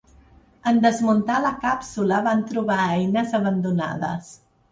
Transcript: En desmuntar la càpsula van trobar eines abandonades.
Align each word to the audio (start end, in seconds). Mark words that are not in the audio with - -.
En 0.69 0.77
desmuntar 0.85 1.35
la 1.43 1.51
càpsula 1.65 2.21
van 2.29 2.41
trobar 2.53 2.79
eines 2.95 3.37
abandonades. 3.43 4.35